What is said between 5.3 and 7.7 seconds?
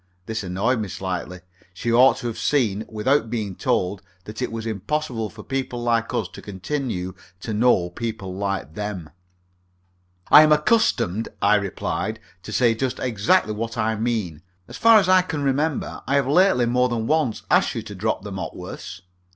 people like us to continue to